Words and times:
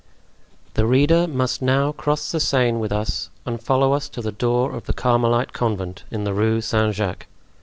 The 0.73 0.87
reader 0.87 1.27
must 1.27 1.61
now 1.61 1.91
cross 1.91 2.31
the 2.31 2.39
Seine 2.39 2.79
with 2.79 2.91
us 2.91 3.29
and 3.45 3.61
follow 3.61 3.93
us 3.93 4.09
to 4.09 4.21
the 4.23 4.31
door 4.31 4.73
of 4.75 4.85
the 4.87 4.93
Carmelite 4.93 5.53
Convent 5.53 6.05
in 6.09 6.23
the 6.23 6.33
Rue 6.33 6.59
Saint 6.59 6.95
Jacques. 6.95 7.27